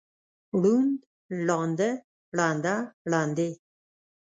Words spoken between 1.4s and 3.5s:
ړانده، ړنده، ړندې.